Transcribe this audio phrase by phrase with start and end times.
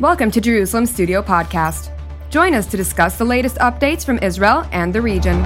[0.00, 1.88] Welcome to Jerusalem Studio Podcast.
[2.28, 5.40] Join us to discuss the latest updates from Israel and the region.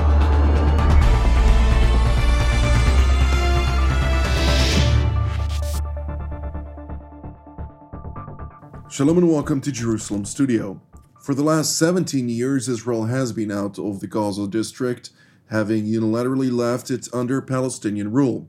[8.90, 10.80] Shalom and welcome to Jerusalem Studio.
[11.20, 15.10] For the last 17 years, Israel has been out of the Gaza district,
[15.50, 18.48] having unilaterally left it under Palestinian rule.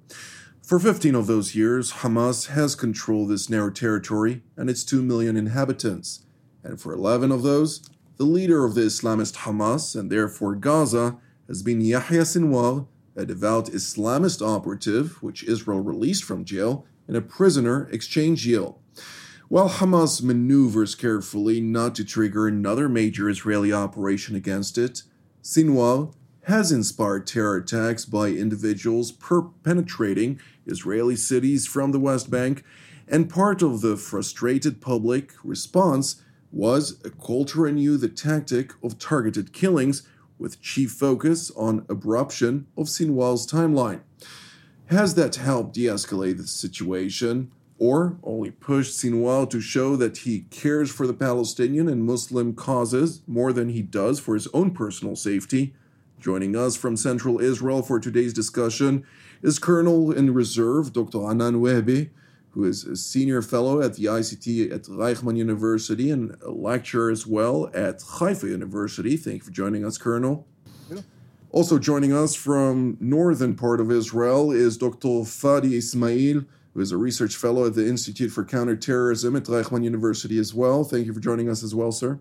[0.69, 5.35] For 15 of those years, Hamas has controlled this narrow territory and its 2 million
[5.35, 6.27] inhabitants.
[6.63, 11.63] And for 11 of those, the leader of the Islamist Hamas, and therefore Gaza, has
[11.63, 17.89] been Yahya Sinwar, a devout Islamist operative which Israel released from jail in a prisoner
[17.91, 18.79] exchange deal.
[19.47, 25.01] While Hamas maneuvers carefully not to trigger another major Israeli operation against it,
[25.41, 26.13] Sinwar
[26.49, 29.13] has inspired terror attacks by individuals
[29.63, 32.63] penetrating Israeli cities from the West Bank,
[33.07, 38.97] and part of the frustrated public response was a call to renew the tactic of
[38.97, 40.01] targeted killings
[40.39, 44.01] with chief focus on abruption of Sinwar's timeline.
[44.87, 47.51] Has that helped de escalate the situation?
[47.81, 53.21] or only pushed Sinwar to show that he cares for the Palestinian and Muslim causes
[53.25, 55.73] more than he does for his own personal safety.
[56.19, 59.05] Joining us from Central Israel for today's discussion
[59.41, 61.19] is Colonel in Reserve Dr.
[61.19, 62.09] Anan Wehbe,
[62.49, 67.25] who is a senior fellow at the ICT at Reichman University and a lecturer as
[67.25, 69.15] well at Haifa University.
[69.15, 70.45] Thank you for joining us, Colonel.
[71.51, 75.23] Also joining us from northern part of Israel is Dr.
[75.23, 80.37] Fadi Ismail, who is a research fellow at the Institute for Counterterrorism at Reichman University
[80.37, 80.83] as well.
[80.83, 82.19] Thank you for joining us as well, sir.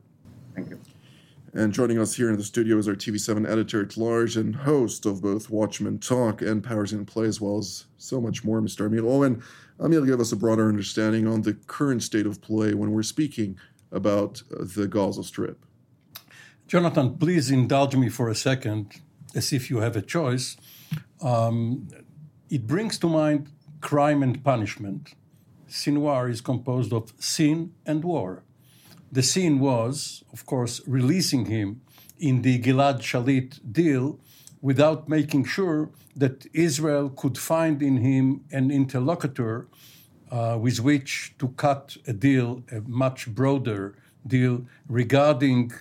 [1.54, 5.06] And joining us here in the studio is our TV7 editor at large and host
[5.06, 8.84] of both Watchmen Talk and Powers in Play, as well as so much more, Mr.
[8.84, 9.42] Amir Oren.
[9.80, 13.58] Amir, give us a broader understanding on the current state of play when we're speaking
[13.90, 15.64] about the Gaza Strip.
[16.66, 19.00] Jonathan, please indulge me for a second,
[19.34, 20.58] as if you have a choice.
[21.22, 21.88] Um,
[22.50, 23.48] it brings to mind
[23.80, 25.14] crime and punishment.
[25.66, 28.42] Sinwar is composed of sin and war.
[29.10, 31.80] The sin was, of course, releasing him
[32.18, 34.18] in the Gilad Shalit deal
[34.60, 39.68] without making sure that Israel could find in him an interlocutor
[40.30, 43.94] uh, with which to cut a deal, a much broader
[44.26, 45.72] deal regarding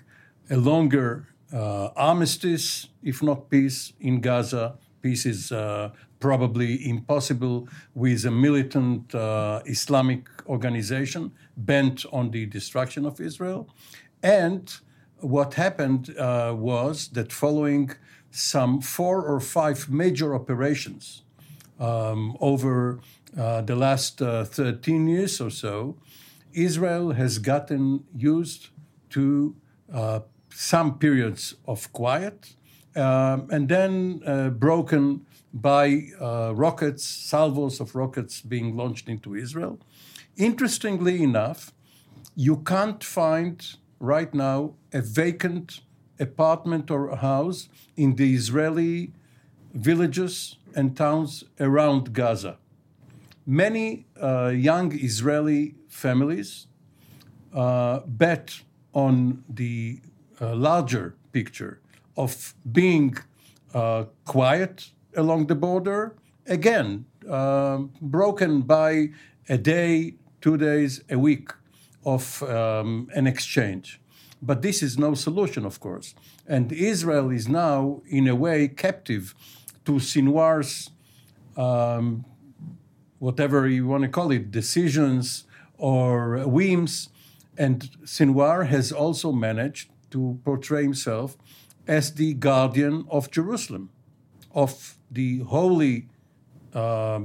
[0.50, 4.76] a longer uh, armistice, if not peace, in Gaza.
[5.02, 13.06] Peace is uh, probably impossible with a militant uh, Islamic organization bent on the destruction
[13.06, 13.70] of Israel.
[14.24, 14.74] And
[15.20, 17.92] what happened uh, was that following
[18.32, 21.24] some four or five major operations
[21.80, 23.00] um, over
[23.38, 25.98] uh, the last uh, 13 years or so,
[26.54, 28.70] Israel has gotten used
[29.12, 29.56] to
[29.94, 32.56] uh, some periods of quiet
[32.96, 39.80] um, and then uh, broken by uh, rockets, salvos of rockets being launched into Israel.
[40.36, 41.74] Interestingly enough,
[42.36, 45.82] you can't find right now a vacant
[46.20, 49.12] apartment or house in the Israeli
[49.74, 52.58] villages and towns around Gaza.
[53.46, 56.68] Many uh, young Israeli families
[57.54, 58.62] uh, bet
[58.94, 60.00] on the
[60.42, 61.80] uh, larger picture
[62.16, 63.18] of being
[63.74, 69.10] uh, quiet along the border, again, uh, broken by
[69.50, 71.52] a day, two days, a week
[72.06, 74.00] of um, an exchange.
[74.42, 76.14] But this is no solution, of course.
[76.48, 79.34] And Israel is now, in a way, captive
[79.86, 80.92] to Sinwar's,
[81.56, 82.24] um,
[83.20, 85.46] whatever you want to call it, decisions
[85.78, 87.10] or whims.
[87.58, 91.36] And Sinwar has also managed to portray himself
[91.88, 93.90] as the guardian of Jerusalem,
[94.54, 96.08] of the holy
[96.74, 97.22] uh,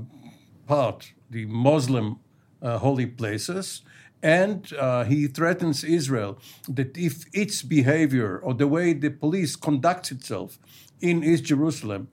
[0.66, 2.18] part, the Muslim
[2.60, 3.82] uh, holy places,
[4.22, 6.38] and uh, he threatens Israel
[6.68, 10.58] that if its behavior or the way the police conducts itself
[11.00, 12.08] in East Jerusalem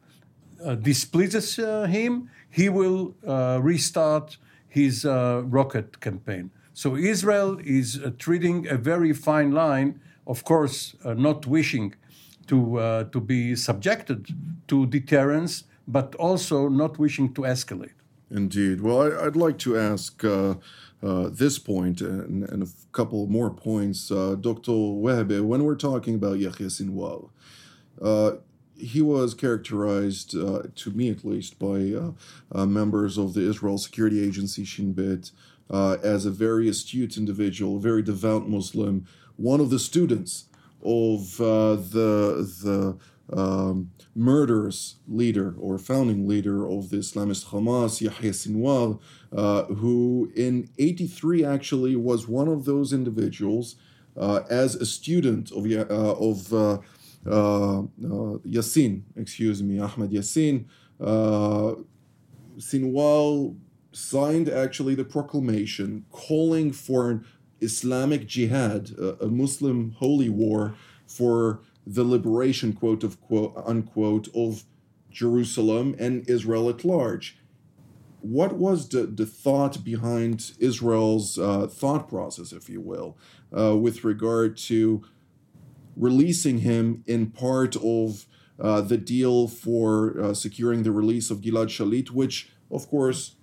[0.65, 4.37] uh, displeases uh, him, he will uh, restart
[4.67, 6.51] his rocket campaign.
[6.73, 11.95] So Israel is treating a very fine line, of course, not wishing
[12.49, 14.27] to, uh, to be subjected
[14.67, 17.99] to deterrence, but also not wishing to escalate.
[18.31, 18.81] Indeed.
[18.81, 20.55] Well, I, would like to ask uh,
[21.01, 24.11] uh, this point and, and, a couple more points.
[24.11, 24.71] Uh, Dr.
[24.71, 27.29] Wehbe, when we're talking about Yahya Sinwar,
[28.01, 28.31] uh,
[28.77, 34.23] he was characterized, uh, to me at least, by uh, members of the Israel Security
[34.23, 35.31] Agency, Shin Bet,
[36.03, 39.05] as a very astute individual, a very devout Muslim,
[39.35, 40.48] one of the students
[40.83, 42.97] of uh, the the
[43.31, 48.99] um, murderous leader or founding leader of the Islamist Hamas, Yahya Sinwar,
[49.31, 53.75] uh, who in 83 actually was one of those individuals
[54.17, 55.85] uh, as a student of, uh,
[56.15, 56.73] of uh,
[57.29, 57.83] uh,
[58.45, 60.65] Yassin, excuse me, Ahmed Yassin.
[62.57, 63.55] Sinwar
[63.91, 67.25] signed actually the proclamation calling for an
[67.61, 70.75] Islamic jihad, a, a Muslim holy war
[71.07, 74.63] for the liberation, quote of quote unquote, of
[75.09, 77.37] Jerusalem and Israel at large.
[78.21, 83.17] What was the, the thought behind Israel's uh, thought process, if you will,
[83.57, 85.03] uh, with regard to
[85.95, 88.25] releasing him in part of
[88.59, 93.35] uh, the deal for uh, securing the release of Gilad Shalit, which, of course,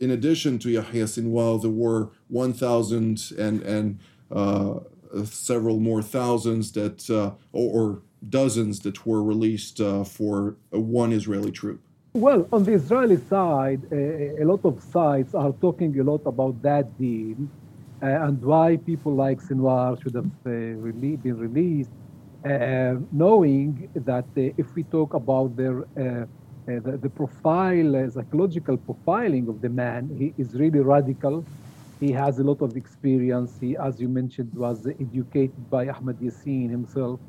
[0.00, 4.00] in addition to Yahya Sinwar, there were 1,000 and, and
[4.30, 4.80] uh,
[5.24, 11.50] several more thousands that, uh, or, or, dozens that were released uh, for one Israeli
[11.50, 11.80] troop.
[12.12, 16.98] Well, on the Israeli side, a lot of sides are talking a lot about that
[16.98, 17.38] deal
[18.02, 21.90] uh, and why people like Sinwar should have uh, really been released,
[22.44, 25.86] uh, knowing that if we talk about their
[26.78, 31.44] the, the, profile, psychological profiling of the man, he is really radical.
[31.98, 33.58] He has a lot of experience.
[33.60, 37.20] He, as you mentioned, was educated by Ahmed Yassin himself.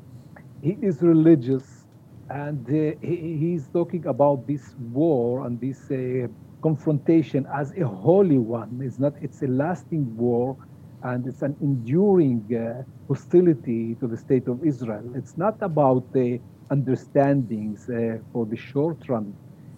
[0.62, 1.84] He is religious,
[2.30, 6.28] and uh, he, he's talking about this war and this uh,
[6.62, 8.80] confrontation as a holy one.
[8.82, 9.14] It's not.
[9.20, 10.56] It's a lasting war,
[11.02, 15.04] and it's an enduring uh, hostility to the state of Israel.
[15.14, 16.40] It's not about the
[16.74, 19.26] understandings uh, for the short run.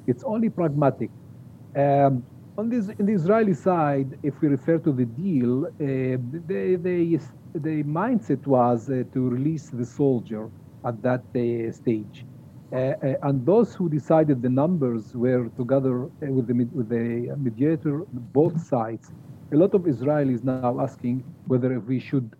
[0.07, 1.11] It's only pragmatic.
[1.77, 2.25] Um,
[2.57, 5.71] on this, the Israeli side, if we refer to the deal, uh,
[6.51, 7.21] the, the,
[7.67, 10.49] the mindset was uh, to release the soldier
[10.85, 12.25] at that uh, stage.
[12.73, 15.95] Uh, uh, and those who decided the numbers were together
[16.37, 18.03] with the, with the mediator,
[18.41, 19.11] both sides.
[19.53, 22.31] A lot of Israelis now asking whether we should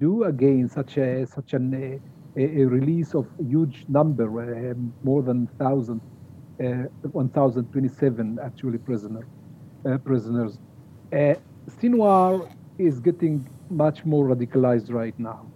[0.00, 2.00] do again such a such an,
[2.36, 6.00] a, a, release of a huge number, more than thousand,
[6.58, 9.26] 1,027 actually prisoner,
[10.04, 10.58] prisoners.
[11.12, 15.46] Sinwar is getting much more radicalized right now.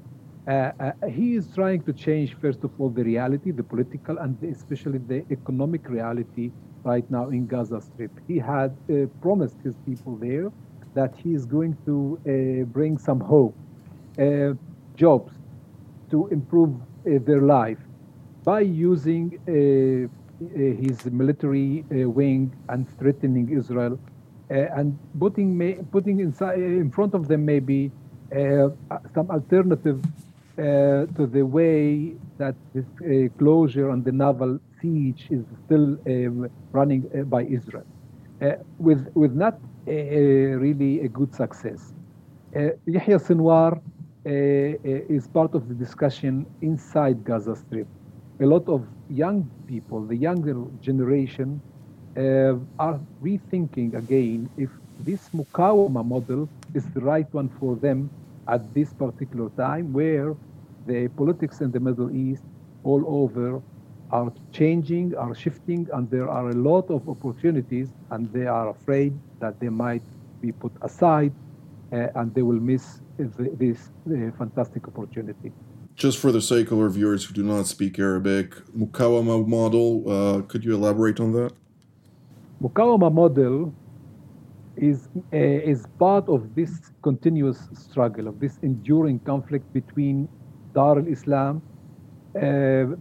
[0.49, 4.43] Uh, uh, he is trying to change, first of all, the reality, the political and
[4.45, 6.51] especially the economic reality
[6.85, 8.11] right now in Gaza Strip.
[8.27, 10.51] He had uh, promised his people there
[10.95, 13.55] that he is going to uh, bring some hope,
[14.19, 14.55] uh,
[14.97, 15.33] jobs,
[16.11, 17.79] to improve uh, their life
[18.45, 19.39] by using
[20.85, 23.99] his military wing and threatening Israel
[24.49, 27.91] and putting, putting inside, in front of them maybe
[29.15, 30.01] some alternative
[30.59, 36.51] uh, to the way that this uh, closure and the naval siege is still um,
[36.73, 37.87] running uh, by Israel,
[38.79, 41.93] with, with not really a good success.
[42.55, 43.81] Yahya Sinwar
[44.33, 47.87] is part of the discussion inside Gaza Strip.
[48.41, 51.61] A lot of young people, the younger generation,
[52.17, 54.71] uh, are rethinking again if
[55.01, 58.11] this Mukawama model is the right one for them
[58.49, 60.35] at this particular time where
[60.87, 62.43] the politics in the Middle East
[62.85, 63.61] all over
[64.11, 69.13] are changing, are shifting, and there are a lot of opportunities, and they are afraid
[69.41, 70.03] that they might
[70.41, 71.48] be put aside uh,
[71.91, 75.53] and they will miss this uh, fantastic opportunity.
[75.97, 80.43] Just for the sake of our viewers who do not speak Arabic, Mukawama model, uh,
[80.43, 81.53] could you elaborate on that?
[82.63, 83.75] Mukawama model
[84.77, 90.29] is, uh, is part of this continuous struggle, of this enduring conflict between
[90.73, 91.63] Dar al-Islam,
[92.37, 92.41] uh,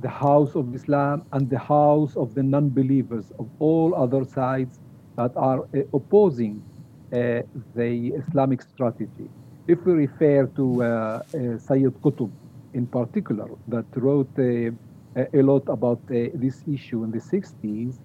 [0.01, 4.79] the house of Islam, and the house of the non-believers of all other sides
[5.17, 6.76] that are uh, opposing uh,
[7.09, 9.29] the Islamic strategy.
[9.67, 12.31] If we refer to uh, uh, Sayyid Qutb
[12.73, 14.71] in particular, that wrote uh,
[15.33, 17.97] a lot about this issue in the 60s,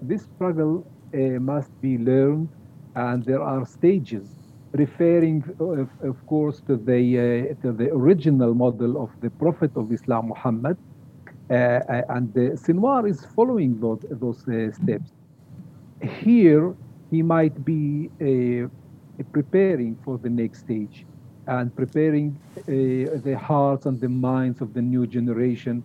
[0.00, 0.86] this struggle
[1.40, 2.48] must be learned,
[2.94, 4.28] and there are stages
[4.72, 9.92] referring, of, of course, to the, uh, to the original model of the Prophet of
[9.92, 10.76] Islam, Muhammad.
[11.50, 15.10] Uh, uh and Sinwar is following those, those uh, steps.
[16.02, 16.74] Here,
[17.12, 18.68] he might be uh,
[19.32, 21.06] preparing for the next stage.
[21.58, 22.28] and preparing
[22.68, 25.76] uh, the hearts and the minds of the new generation,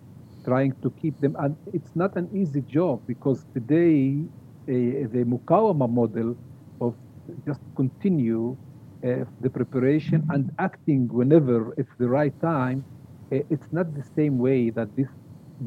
[0.44, 1.34] trying to keep them.
[1.40, 4.28] And it's not an easy job because today
[4.68, 4.72] uh,
[5.14, 6.36] the Mukawama model
[6.80, 6.96] of
[7.46, 8.58] just continue
[9.06, 12.86] uh, the preparation and acting whenever it's the right time,
[13.34, 15.10] uh, it's not the same way that this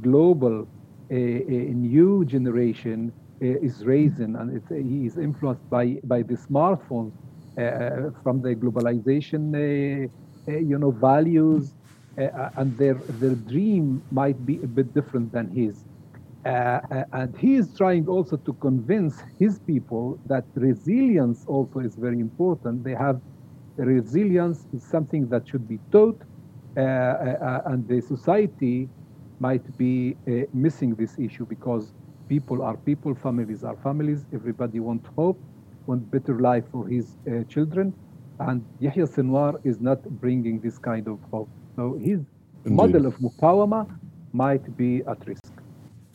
[0.01, 0.67] global
[1.11, 3.13] uh, new generation
[3.43, 7.13] Uh, is raising and it's, he is influenced by, by the smartphones
[7.59, 10.07] uh, from the globalization, uh,
[10.51, 11.73] uh, you know, values,
[12.19, 15.85] uh, uh, and their their dream might be a bit different than his.
[16.45, 22.83] and he is trying also to convince his people that resilience also is very important.
[22.83, 23.17] They have
[23.77, 26.19] resilience is something that should be taught,
[26.75, 28.89] and the society
[29.39, 30.15] might be
[30.53, 31.93] missing this issue because
[32.31, 34.19] people are people, families are families.
[34.33, 35.39] Everybody wants hope,
[35.85, 37.93] want better life for his uh, children.
[38.39, 41.49] And Yahya Sinwar is not bringing this kind of hope.
[41.75, 42.79] So his Indeed.
[42.79, 43.81] model of Mukawama
[44.31, 45.51] might be at risk.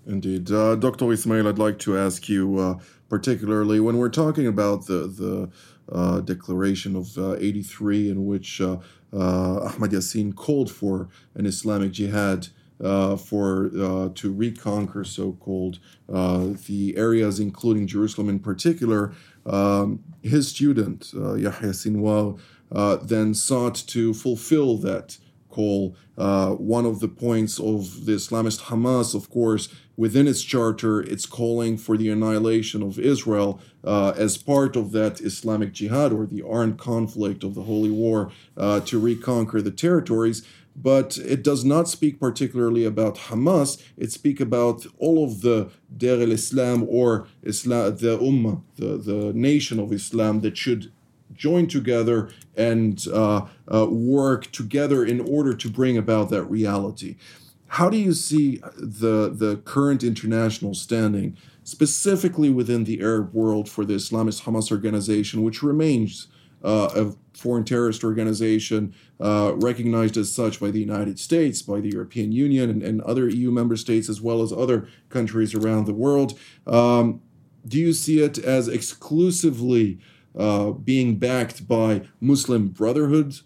[0.06, 0.50] Indeed.
[0.50, 1.12] Uh, Dr.
[1.12, 2.74] Ismail, I'd like to ask you, uh,
[3.10, 5.50] particularly when we're talking about the, the
[5.92, 8.78] uh, declaration of uh, 83, in which uh,
[9.12, 12.48] uh, Ahmad Yassin called for an Islamic jihad
[12.82, 15.78] uh, for uh, to reconquer so-called
[16.12, 19.12] uh, the areas, including Jerusalem in particular.
[19.44, 22.38] Um, his student uh, Yahya Sinwar
[22.72, 25.18] uh, then sought to fulfill that
[25.48, 25.96] call.
[26.18, 31.24] Uh, one of the points of the Islamist Hamas, of course, within its charter, it's
[31.24, 36.78] calling for the annihilation of Israel as part of that Islamic jihad or the armed
[36.78, 40.42] conflict of the Holy War to reconquer the territories
[40.76, 43.82] but it does not speak particularly about Hamas.
[43.96, 49.80] It speaks about all of the Dar al-Islam or Islam, the Ummah, the, the nation
[49.80, 50.92] of Islam that should
[51.34, 57.16] join together and uh, uh, work together in order to bring about that reality.
[57.68, 63.84] How do you see the, the current international standing, specifically within the Arab world, for
[63.84, 66.28] the Islamist Hamas organization, which remains
[66.62, 71.90] uh, a foreign terrorist organization uh, recognized as such by the United States, by the
[71.90, 75.94] European Union, and, and other EU member states, as well as other countries around the
[75.94, 76.38] world.
[76.66, 77.20] Um,
[77.66, 79.98] do you see it as exclusively
[80.36, 83.40] uh, being backed by Muslim Brotherhood?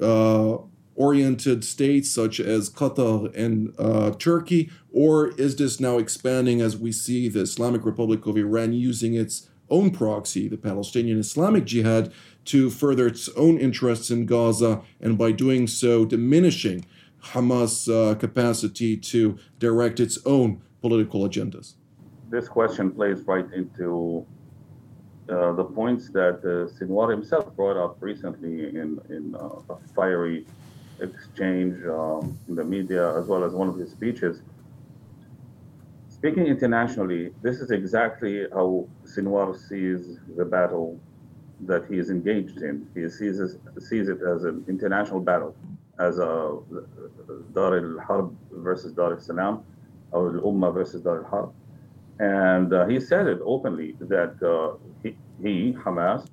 [0.00, 0.58] Uh,
[0.94, 6.92] oriented states such as Qatar and uh, Turkey, or is this now expanding as we
[6.92, 12.12] see the Islamic Republic of Iran using its own proxy, the Palestinian Islamic Jihad,
[12.46, 16.84] to further its own interests in Gaza, and by doing so, diminishing
[17.22, 21.74] Hamas' uh, capacity to direct its own political agendas?
[22.30, 24.26] This question plays right into
[25.28, 30.46] uh, the points that uh, Sinwar himself brought up recently in, in uh, a fiery
[31.00, 34.42] exchange um, in the media, as well as one of his speeches.
[36.08, 41.00] Speaking internationally, this is exactly how Sinwar sees the battle
[41.62, 42.86] that he is engaged in.
[42.94, 43.40] He sees
[43.78, 45.54] sees it as an international battle,
[45.98, 46.58] as a
[47.52, 49.64] Dar al Harb versus Dar al Salam,
[50.10, 51.52] or al Ummah versus Dar al Harb.
[52.18, 56.28] And uh, he said it openly that uh, he, he, Hamas,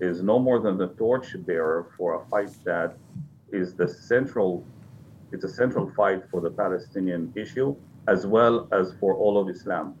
[0.00, 2.96] is no more than the torchbearer for a fight that
[3.52, 4.64] is the central,
[5.32, 7.74] it's a central fight for the Palestinian issue
[8.08, 9.94] as well as for all of Islam.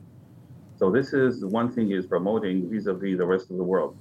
[0.76, 3.96] So this is one thing he is promoting vis-a-vis the rest of the world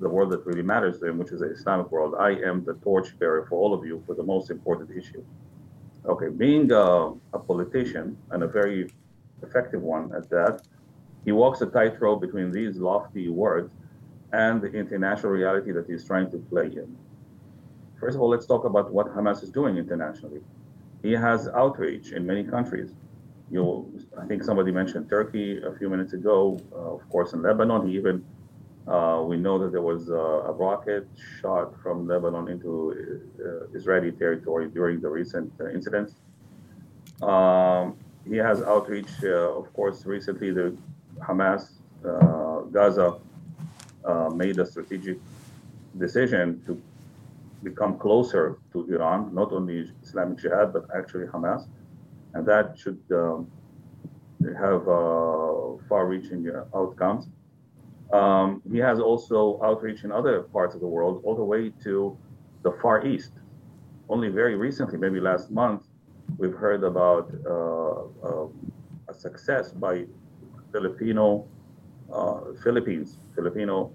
[0.00, 2.14] the world that really matters to him, which is the Islamic world.
[2.18, 5.24] I am the torchbearer for all of you for the most important issue.
[6.06, 8.90] Okay, being a, a politician and a very
[9.42, 10.62] effective one at that,
[11.24, 13.70] he walks a tightrope between these lofty words
[14.32, 16.96] and the international reality that he's trying to play in.
[17.98, 20.40] First of all, let's talk about what Hamas is doing internationally.
[21.02, 22.92] He has outreach in many countries.
[23.50, 26.58] You, I think somebody mentioned Turkey a few minutes ago.
[26.72, 28.24] Uh, of course, in Lebanon, he even
[28.86, 31.06] uh, we know that there was uh, a rocket
[31.40, 36.14] shot from Lebanon into uh, Israeli territory during the recent uh, incidents.
[37.22, 37.96] Um,
[38.26, 40.76] he has outreach, uh, of course, recently the
[41.18, 41.72] Hamas,
[42.04, 43.18] uh, Gaza
[44.34, 45.18] made a strategic
[45.98, 46.80] decision to
[47.62, 51.66] become closer to Iran, not only Islamic Jihad, but actually Hamas.
[52.32, 53.50] And that should um,
[54.58, 54.84] have
[55.88, 57.28] far reaching outcomes.
[58.12, 62.16] Um, he has also outreach in other parts of the world, all the way to
[62.62, 63.32] the Far East.
[64.08, 65.86] Only very recently, maybe last month,
[66.36, 68.48] we've heard about uh, uh,
[69.08, 70.04] a success by
[70.72, 71.46] Filipino
[72.12, 73.92] uh, Philippines Filipino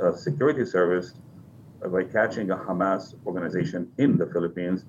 [0.00, 1.14] uh, security service
[1.90, 4.84] by catching a Hamas organization in the Philippines,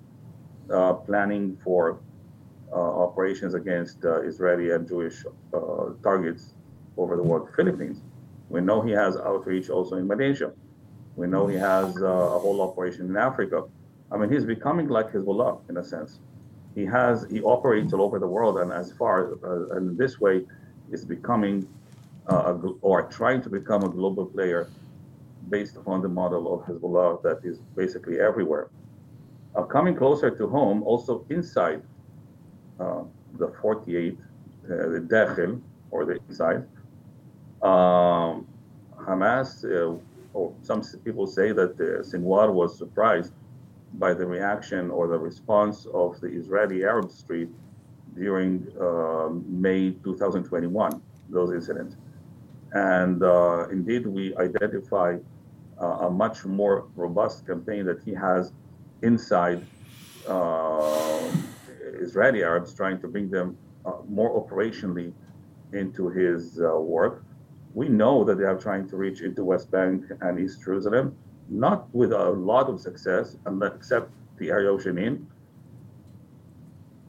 [0.71, 1.99] uh, planning for
[2.71, 5.25] uh, operations against Israeli and Jewish
[6.03, 6.53] targets
[6.97, 8.01] over the world, Philippines.
[8.49, 10.51] We know he has outreach also in Malaysia.
[11.15, 13.63] We know he has uh, a whole operation in Africa.
[14.11, 16.19] I mean, he's becoming like Hezbollah in a sense.
[16.75, 20.45] He has he operates all over the world, and as far uh, and this way,
[20.91, 21.67] is becoming
[22.29, 24.69] uh, a, or trying to become a global player
[25.49, 28.69] based upon the model of Hezbollah that is basically everywhere.
[29.55, 31.81] Uh, coming closer to home, also inside
[32.79, 33.01] uh,
[33.39, 36.63] the 48, uh, the Dakhil, or the inside,
[37.61, 38.47] um,
[38.99, 39.97] Hamas, uh,
[40.33, 43.33] or some people say that uh, Sinwar was surprised
[43.93, 47.49] by the reaction or the response of the Israeli Arab Street
[48.15, 51.95] during uh, May 2021, those incidents.
[52.73, 55.17] And uh, indeed, we identify
[55.81, 58.51] uh, a much more robust campaign that he has
[59.01, 59.65] inside
[60.27, 61.31] uh,
[61.99, 65.13] Israeli Arabs, trying to bring them uh, more operationally
[65.73, 67.23] into his uh, work.
[67.73, 71.15] We know that they are trying to reach into West Bank and East Jerusalem,
[71.49, 75.25] not with a lot of success, except the area of Jenin.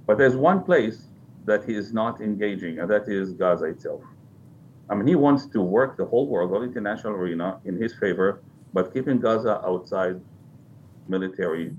[0.06, 1.06] But there's one place
[1.46, 4.02] that he is not engaging, and that is Gaza itself.
[4.90, 8.40] I mean, he wants to work the whole world, the international arena, in his favor,
[8.72, 10.20] but keeping Gaza outside
[11.08, 11.74] military,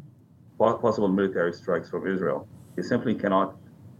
[0.57, 2.47] possible military strikes from Israel.
[2.75, 3.55] He simply cannot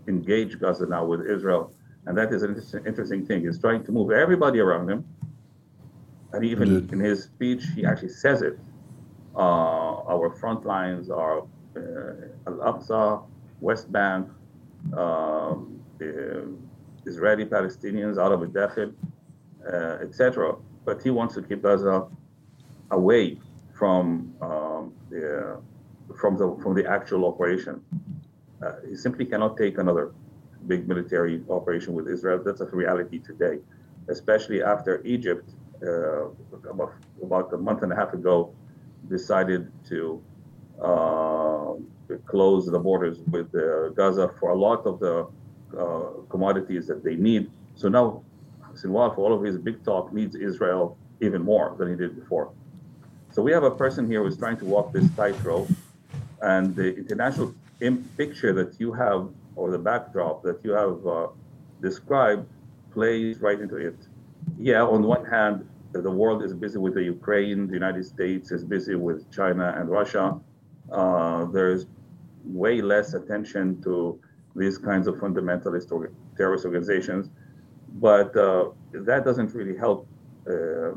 [0.08, 1.72] engage Gaza now with Israel.
[2.06, 3.42] And that is an interesting thing.
[3.42, 5.06] He's trying to move everybody around him.
[6.34, 6.94] And even Indeed.
[6.94, 8.60] in his speech, he actually says it.
[9.36, 11.40] Uh, our front lines are
[11.76, 11.80] uh,
[12.48, 13.24] Al Aqsa,
[13.62, 14.28] West Bank,
[14.98, 15.80] um,
[17.06, 18.94] Israeli Palestinians, Arab Dakhil,
[19.68, 20.56] uh, etc.
[20.86, 22.08] But he wants to keep Gaza
[22.92, 23.40] away
[23.74, 25.60] from um, the
[26.20, 27.84] from the from the actual operation.
[28.62, 30.12] Uh, he simply cannot take another
[30.68, 32.42] big military operation with Israel.
[32.44, 33.60] That's a reality today,
[34.10, 35.50] especially after Egypt
[35.84, 36.26] uh,
[36.70, 38.54] about, about a month and a half ago
[39.10, 40.22] decided to
[40.82, 41.74] uh,
[42.26, 45.28] close the borders with uh, Gaza for a lot of the
[45.78, 47.50] uh, commodities that they need.
[47.76, 48.24] So now
[48.74, 52.52] Sinwar, for all of his big talk, needs Israel even more than he did before.
[53.32, 55.70] So we have a person here who's trying to walk this tightrope,
[56.42, 57.54] and the international
[58.18, 61.28] picture that you have, or the backdrop that you have uh,
[61.82, 62.48] described,
[62.92, 63.96] plays right into it.
[64.58, 68.64] Yeah, on one hand, the world is busy with the Ukraine, the United States is
[68.64, 70.40] busy with China and Russia.
[70.92, 71.88] Uh, there's
[72.46, 74.20] way less attention to
[74.56, 77.30] these kinds of fundamentalist or terrorist organizations.
[77.96, 80.08] But uh, that doesn't really help
[80.48, 80.94] uh, uh,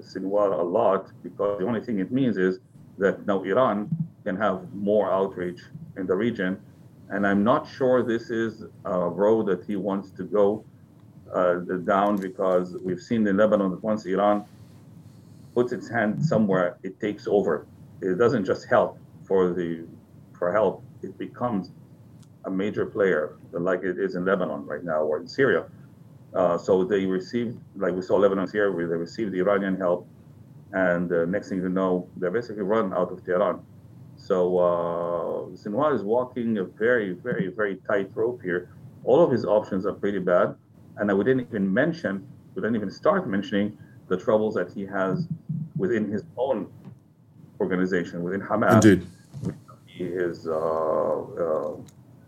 [0.00, 2.60] Sinwar a lot because the only thing it means is
[2.98, 3.90] that now Iran
[4.24, 5.60] can have more outreach
[5.96, 6.60] in the region.
[7.12, 10.64] And I'm not sure this is a road that he wants to go
[11.32, 14.46] uh, down because we've seen in Lebanon that once Iran
[15.54, 17.66] puts its hand somewhere, it takes over.
[18.00, 19.84] It doesn't just help for the
[20.38, 21.70] for help; it becomes
[22.46, 25.66] a major player, like it is in Lebanon right now or in Syria.
[26.34, 30.08] Uh, so they received, like we saw Lebanon here, where they received the Iranian help,
[30.72, 33.60] and uh, next thing you know, they're basically run out of Tehran.
[34.22, 38.70] So uh, Sinwar is walking a very, very, very tight rope here.
[39.02, 40.54] All of his options are pretty bad,
[40.96, 45.26] and we didn't even mention, we didn't even start mentioning the troubles that he has
[45.76, 46.68] within his own
[47.58, 48.84] organization, within Hamas.
[48.84, 49.06] Indeed.
[49.86, 51.76] His, uh, uh,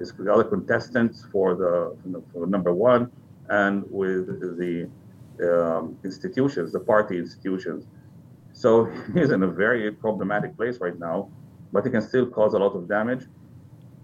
[0.00, 1.96] his other contestants for the,
[2.32, 3.10] for number one
[3.50, 4.26] and with
[4.58, 4.90] the
[5.42, 7.86] um, institutions, the party institutions.
[8.52, 11.28] So he's in a very problematic place right now,
[11.74, 13.24] but he can still cause a lot of damage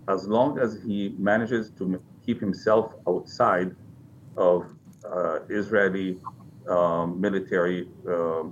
[0.08, 3.70] as long as he manages to keep himself outside
[4.36, 4.66] of
[5.10, 6.18] uh, Israeli
[6.68, 8.44] um, military uh, uh,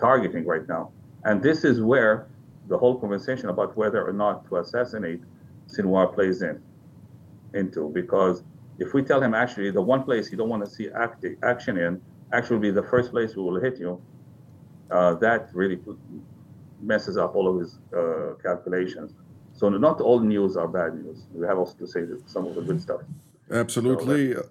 [0.00, 0.90] targeting right now.
[1.24, 2.26] And this is where
[2.68, 5.20] the whole conversation about whether or not to assassinate
[5.68, 6.60] Sinwar plays in
[7.54, 8.42] into because
[8.78, 11.76] if we tell him actually the one place you don't want to see act, action
[11.78, 12.00] in
[12.32, 14.00] actually be the first place we will hit you,
[14.90, 15.78] uh, that really
[16.82, 19.12] messes up all of his uh, calculations.
[19.52, 21.26] So not all news are bad news.
[21.34, 23.02] We have also to say that some of the good stuff.
[23.50, 24.34] Absolutely.
[24.34, 24.48] So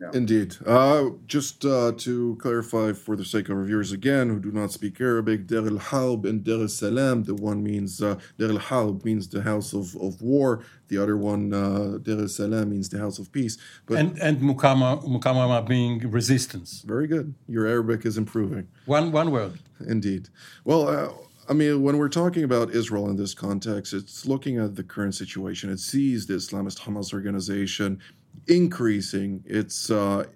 [0.00, 0.10] yeah.
[0.14, 0.56] Indeed.
[0.64, 4.72] Uh, just uh, to clarify for the sake of our viewers again who do not
[4.72, 8.58] speak Arabic, Dar al Harb and Dar al Salam, the one means, uh, Dar al
[8.58, 12.88] Harb means the house of, of war, the other one, uh, Dar al Salam, means
[12.88, 13.58] the house of peace.
[13.84, 16.80] But and and Mukama, Mukawama being resistance.
[16.80, 17.34] Very good.
[17.46, 18.68] Your Arabic is improving.
[18.86, 19.58] One, one word.
[19.86, 20.30] Indeed.
[20.64, 21.12] Well, uh,
[21.50, 25.16] I mean, when we're talking about Israel in this context, it's looking at the current
[25.16, 25.68] situation.
[25.68, 27.98] It sees the Islamist Hamas organization
[28.46, 30.26] increasing its uh,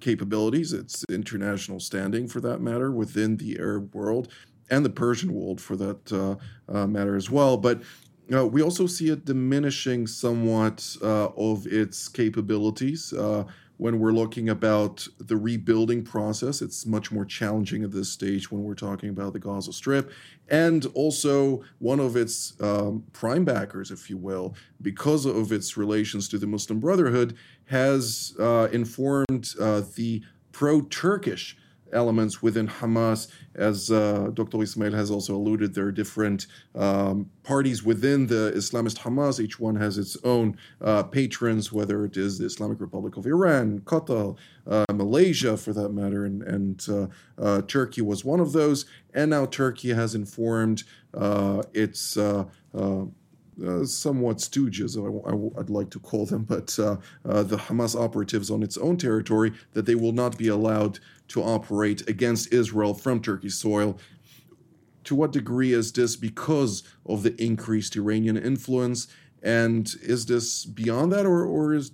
[0.00, 4.28] capabilities, its international standing, for that matter, within the Arab world
[4.68, 6.36] and the Persian world, for that uh,
[6.70, 7.56] uh, matter as well.
[7.56, 7.80] But
[8.30, 13.44] uh, we also see it diminishing somewhat uh, of its capabilities uh,
[13.78, 16.60] when we're looking about the rebuilding process.
[16.60, 20.10] It's much more challenging at this stage when we're talking about the Gaza Strip.
[20.48, 26.28] And also, one of its um, prime backers, if you will, because of its relations
[26.28, 27.36] to the Muslim Brotherhood,
[27.66, 31.56] has uh, informed uh, the pro Turkish
[31.92, 33.28] elements within Hamas.
[33.54, 34.62] As uh, Dr.
[34.62, 39.40] Ismail has also alluded, there are different um, parties within the Islamist Hamas.
[39.40, 43.80] Each one has its own uh, patrons, whether it is the Islamic Republic of Iran,
[43.80, 47.06] Qatar, uh, Malaysia, for that matter, and, and uh,
[47.40, 48.84] uh, Turkey was one of those.
[49.14, 52.16] And now Turkey has informed uh, its
[53.66, 56.96] uh, somewhat stooges, I, would like to call them, but uh,
[57.28, 61.42] uh, the Hamas operatives on its own territory, that they will not be allowed to
[61.42, 63.98] operate against Israel from Turkey's soil.
[65.04, 69.08] To what degree is this because of the increased Iranian influence?
[69.42, 71.92] And is this beyond that, or, or is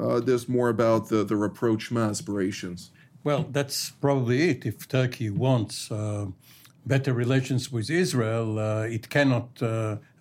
[0.00, 2.90] uh, this more about the, the rapprochement aspirations?
[3.22, 4.66] Well, that's probably it.
[4.66, 6.26] If Turkey wants uh,
[6.84, 9.62] better relations with Israel, it cannot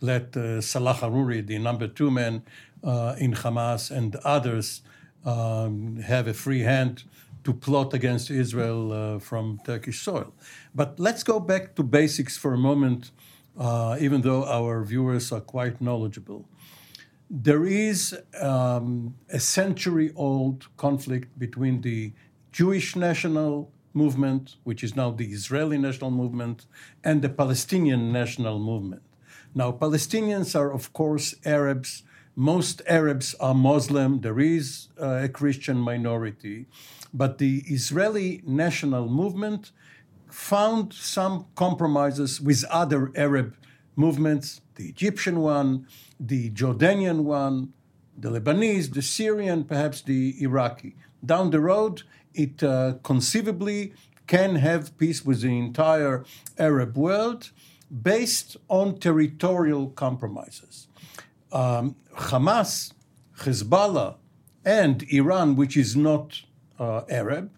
[0.04, 2.44] let uh, Salah Haruri, the number two man
[2.84, 4.82] uh, in Hamas, and others
[5.26, 7.04] um, have a free hand
[7.46, 10.34] to plot against Israel uh, from Turkish soil.
[10.76, 13.12] But let's go back to basics for a moment,
[13.58, 16.46] uh, even though our viewers are quite knowledgeable.
[17.30, 22.12] There is um, a century old conflict between the
[22.52, 26.66] Jewish national movement, which is now the Israeli national movement,
[27.04, 29.02] and the Palestinian national movement.
[29.56, 32.04] Now, Palestinians are, of course, Arabs.
[32.36, 34.22] Most Arabs are Muslim.
[34.22, 36.66] There is uh, a Christian minority.
[37.14, 39.72] But the Israeli national movement
[40.30, 43.56] found some compromises with other Arab
[43.96, 45.86] movements the Egyptian one,
[46.20, 47.74] the Jordanian one,
[48.18, 50.96] the Lebanese, the Syrian, perhaps the Iraqi.
[51.24, 52.02] Down the road,
[52.34, 53.94] it uh, conceivably
[54.26, 56.26] can have peace with the entire
[56.58, 57.52] Arab world
[58.02, 60.88] based on territorial compromises.
[61.52, 62.94] Um, Hamas,
[63.40, 64.16] Hezbollah,
[64.66, 66.42] and Iran, which is not
[66.80, 67.52] uh, Arab,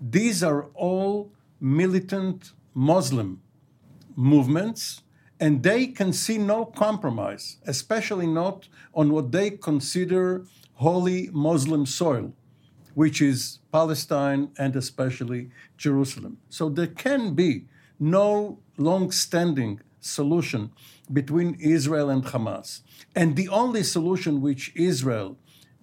[0.00, 3.40] these are all militant Muslim
[4.16, 5.02] movements,
[5.38, 12.34] and they can see no compromise, especially not on what they consider holy Muslim soil
[12.94, 16.38] which is Palestine and especially Jerusalem.
[16.48, 17.66] So there can be
[18.00, 20.72] no long standing solution
[21.12, 22.80] between Israel and Hamas.
[23.14, 25.36] And the only solution which Israel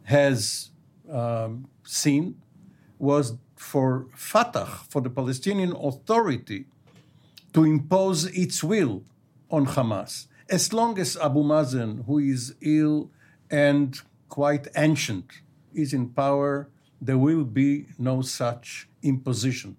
[0.03, 0.71] has
[1.11, 2.41] um, seen
[2.97, 6.65] was for Fatah, for the Palestinian Authority,
[7.53, 9.03] to impose its will
[9.51, 10.27] on Hamas.
[10.49, 13.11] As long as Abu Mazen, who is ill
[13.51, 13.99] and
[14.29, 15.25] quite ancient,
[15.73, 19.77] is in power, there will be no such imposition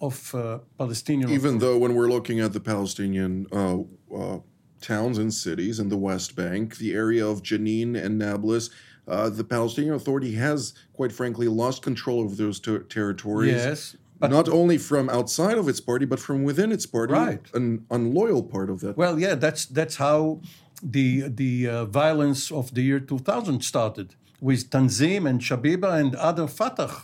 [0.00, 1.30] of uh, Palestinian.
[1.30, 1.58] Even authority.
[1.58, 3.78] though, when we're looking at the Palestinian uh,
[4.14, 4.38] uh,
[4.80, 8.70] towns and cities in the West Bank, the area of Jenin and Nablus,
[9.06, 13.52] uh, the Palestinian Authority has, quite frankly, lost control of those ter- territories.
[13.52, 13.96] Yes.
[14.20, 17.40] But not only from outside of its party, but from within its party, right.
[17.54, 18.96] an unloyal part of that.
[18.96, 20.40] Well, yeah, that's that's how
[20.82, 26.48] the the uh, violence of the year 2000 started with Tanzim and Shabiba and other
[26.48, 27.02] Fatah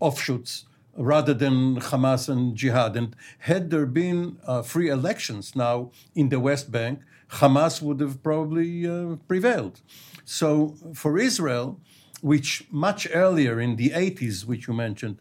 [0.00, 0.66] offshoots
[1.00, 2.96] rather than Hamas and Jihad.
[2.96, 8.22] And had there been uh, free elections now in the West Bank, Hamas would have
[8.22, 9.80] probably uh, prevailed.
[10.24, 11.80] So for Israel,
[12.20, 15.18] which much earlier in the 80s, which you mentioned,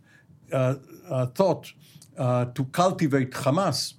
[0.52, 0.76] uh,
[1.08, 1.74] uh thought
[2.18, 3.94] uh, to cultivate Hamas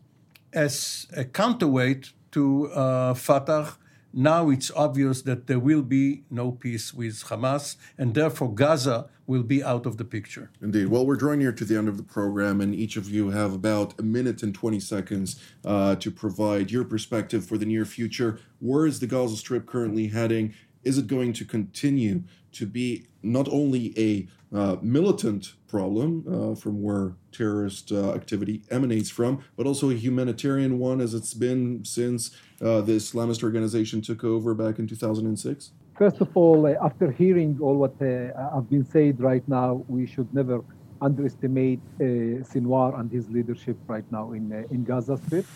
[0.53, 3.77] as a counterweight to uh, Fatah
[4.13, 9.43] now it's obvious that there will be no peace with Hamas, and therefore Gaza will
[9.45, 10.51] be out of the picture.
[10.61, 10.89] Indeed.
[10.89, 13.53] Well, we're drawing near to the end of the program, and each of you have
[13.53, 18.41] about a minute and 20 seconds uh, to provide your perspective for the near future.
[18.59, 20.55] Where is the Gaza Strip currently heading?
[20.85, 26.83] Is it going to continue to be not only a uh, militant problem uh, from
[26.83, 32.31] where terrorist uh, activity emanates from, but also a humanitarian one as it's been since
[32.61, 35.71] uh, the Islamist organization took over back in 2006?
[35.97, 40.07] First of all, uh, after hearing all what uh, have been said right now, we
[40.07, 40.65] should never
[41.03, 45.47] underestimate Sinwar and his leadership right now in, in Gaza Strip.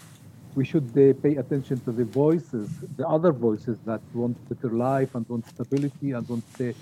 [0.55, 5.15] We should uh, pay attention to the voices, the other voices that want better life
[5.15, 6.73] and want stability and want uh,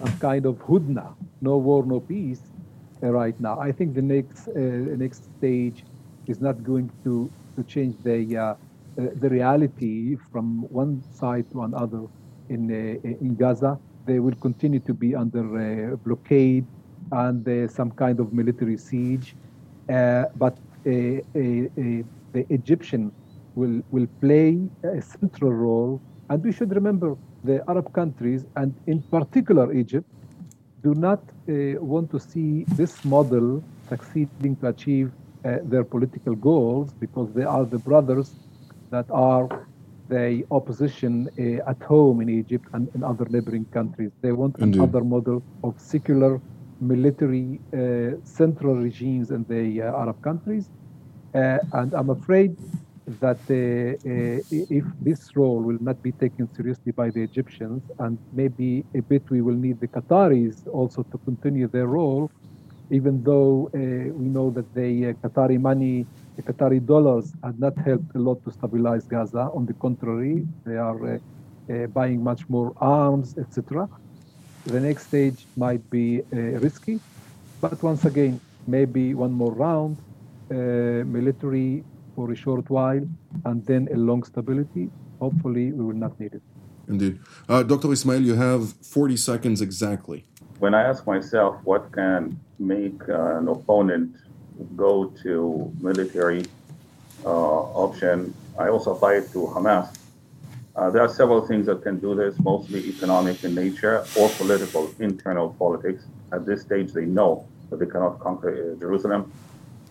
[0.00, 2.40] some kind of hudna, no war, no peace,
[3.02, 3.58] uh, right now.
[3.58, 4.60] I think the next uh,
[5.04, 5.84] next stage
[6.26, 8.56] is not going to to change the uh, uh,
[8.96, 12.02] the reality from one side to another
[12.48, 13.78] in in Gaza.
[14.06, 16.66] They will continue to be under blockade
[17.12, 19.34] and some kind of military siege,
[19.86, 21.22] but the
[22.48, 23.12] Egyptian
[23.60, 24.48] will, will play
[24.84, 26.00] a central role.
[26.28, 30.08] And we should remember the Arab countries, and in particular Egypt,
[30.82, 31.52] do not uh,
[31.92, 35.08] want to see this model succeeding to achieve
[35.44, 38.28] uh, their political goals because they are the brothers
[38.90, 39.46] that are
[40.08, 44.10] the opposition uh, at home in Egypt and in other neighboring countries.
[44.22, 44.80] They want Indeed.
[44.80, 46.40] another model of secular
[46.80, 50.68] military uh, central regimes in the uh, Arab countries.
[51.34, 52.56] Uh, and I'm afraid
[53.18, 53.54] that uh,
[54.08, 59.00] uh, if this role will not be taken seriously by the Egyptians, and maybe a
[59.00, 62.30] bit we will need the Qataris also to continue their role,
[62.90, 68.14] even though uh, we know that the Qatari money, the Qatari dollars, had not helped
[68.14, 69.50] a lot to stabilize Gaza.
[69.54, 71.20] On the contrary, they are
[71.88, 73.88] buying much more arms, etc.
[74.66, 77.00] The next stage might be risky,
[77.60, 79.96] but once again, maybe one more round,
[80.50, 83.04] uh, military for a short while
[83.44, 84.90] and then a long stability.
[85.20, 86.42] Hopefully, we will not need it.
[86.88, 87.20] Indeed.
[87.48, 87.92] Uh, Dr.
[87.92, 90.24] Ismail, you have 40 seconds exactly.
[90.58, 94.16] When I ask myself what can make uh, an opponent
[94.76, 96.44] go to military
[97.24, 99.96] uh, option, I also apply it to Hamas.
[100.76, 104.90] Uh, there are several things that can do this, mostly economic in nature or political,
[104.98, 106.04] internal politics.
[106.32, 109.32] At this stage, they know that they cannot conquer uh, Jerusalem.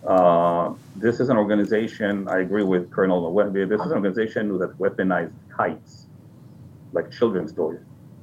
[0.06, 4.78] Uh, this is an organization, I agree with Colonel Wehbi, this is an organization that
[4.78, 6.06] weaponized kites,
[6.92, 7.80] like children's toys.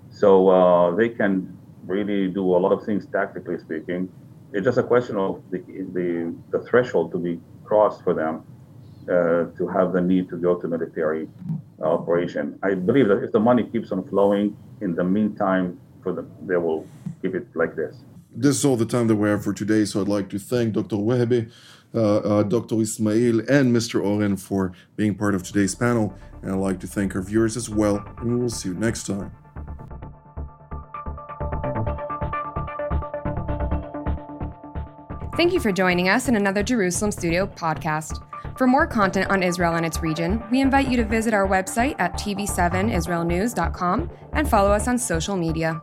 [0.10, 4.12] So uh, they can really do a lot of things tactically speaking.
[4.54, 5.60] It's just a question of the,
[5.94, 8.44] the, the threshold to be crossed for them
[9.08, 11.30] uh, to have the need to go to military
[11.80, 12.58] operation.
[12.64, 16.58] I believe that if the money keeps on flowing, in the meantime, for them, they
[16.58, 16.88] will
[17.22, 17.98] keep it like this
[18.36, 19.86] this is all the time that we have for today.
[19.86, 20.98] So I'd like to thank Dr.
[20.98, 21.52] Wehbi,
[21.94, 22.80] uh, uh, Dr.
[22.82, 24.04] Ismail, and Mr.
[24.04, 26.14] Oren for being part of today's panel.
[26.42, 28.04] And I'd like to thank our viewers as well.
[28.18, 29.32] And we will see you next time.
[35.36, 38.24] Thank you for joining us in another Jerusalem Studio podcast.
[38.58, 41.96] For more content on Israel and its region, we invite you to visit our website
[42.00, 45.80] at tv7israelnews.com and follow us on social media.